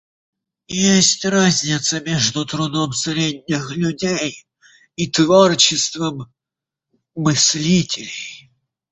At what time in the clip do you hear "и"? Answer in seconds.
4.95-5.07